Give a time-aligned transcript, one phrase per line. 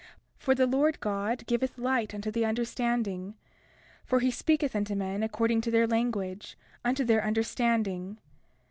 [0.39, 3.35] For the Lord God giveth light unto the understanding;
[4.03, 8.17] for he speaketh unto men according to their language, unto their understanding.